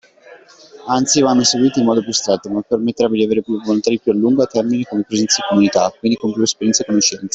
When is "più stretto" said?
2.01-2.49